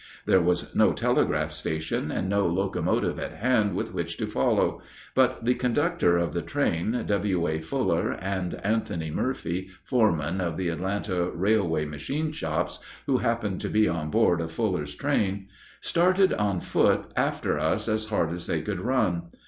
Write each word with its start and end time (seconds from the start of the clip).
There 0.25 0.41
was 0.41 0.73
no 0.73 0.93
telegraph 0.93 1.51
station, 1.51 2.09
and 2.09 2.27
no 2.27 2.47
locomotive 2.47 3.19
at 3.19 3.33
hand 3.33 3.75
with 3.75 3.93
which 3.93 4.17
to 4.17 4.25
follow; 4.25 4.81
but 5.13 5.45
the 5.45 5.53
conductor 5.53 6.17
of 6.17 6.33
the 6.33 6.41
train, 6.41 7.03
W.A. 7.05 7.61
Fuller, 7.61 8.13
and 8.13 8.55
Anthony 8.65 9.11
Murphy, 9.11 9.69
foreman 9.83 10.41
of 10.41 10.57
the 10.57 10.69
Atlanta 10.69 11.29
railway 11.29 11.85
machine 11.85 12.31
shops, 12.31 12.79
who 13.05 13.17
happened 13.19 13.61
to 13.61 13.69
be 13.69 13.87
on 13.87 14.09
board 14.09 14.41
of 14.41 14.51
Fuller's 14.51 14.95
train, 14.95 15.49
started 15.81 16.33
on 16.33 16.61
foot 16.61 17.13
after 17.15 17.59
us 17.59 17.87
as 17.87 18.05
hard 18.05 18.31
as 18.31 18.47
they 18.47 18.63
could 18.63 18.79
run. 18.81 19.25